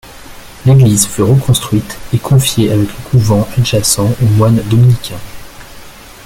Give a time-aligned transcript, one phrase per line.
[0.65, 5.19] L'église fut reconstruite et confiée avec le couvent adjacent aux moines Dominicains.